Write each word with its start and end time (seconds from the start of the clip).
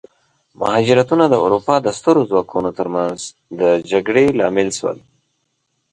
مهاجرتونه 0.59 1.23
د 1.29 1.35
اروپا 1.45 1.75
د 1.81 1.87
سترو 1.97 2.21
ځواکونو 2.29 2.69
ترمنځ 2.79 3.17
جګړې 3.91 4.25
لامل 4.39 4.69
شول. 4.77 4.97